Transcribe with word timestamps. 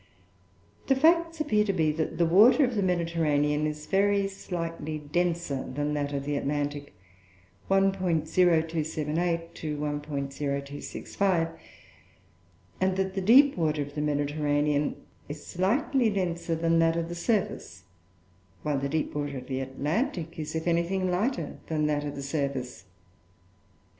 The 0.87 0.95
facts 0.95 1.39
appear 1.39 1.63
to 1.63 1.73
be 1.73 1.91
that 1.91 2.17
the 2.17 2.25
water 2.25 2.65
of 2.65 2.73
the 2.73 2.81
Mediterranean 2.81 3.67
is 3.67 3.85
very 3.85 4.27
slightly 4.27 4.97
denser 4.97 5.63
than 5.71 5.93
that 5.93 6.11
of 6.11 6.25
the 6.25 6.37
Atlantic 6.37 6.95
(1.0278 7.69 9.53
to 9.53 9.77
1.0265), 9.77 11.55
and 12.81 12.97
that 12.97 13.13
the 13.13 13.21
deep 13.21 13.55
water 13.55 13.83
of 13.83 13.93
the 13.93 14.01
Mediterranean 14.01 14.95
is 15.29 15.45
slightly 15.45 16.09
denser 16.09 16.55
than 16.55 16.79
that 16.79 16.95
of 16.95 17.07
the 17.07 17.13
surface; 17.13 17.83
while 18.63 18.79
the 18.79 18.89
deep 18.89 19.13
water 19.13 19.37
of 19.37 19.45
the 19.45 19.59
Atlantic 19.59 20.39
is, 20.39 20.55
if 20.55 20.65
anything, 20.67 21.11
lighter 21.11 21.59
than 21.67 21.85
that 21.85 22.03
of 22.05 22.15
the 22.15 22.23
surface. 22.23 22.85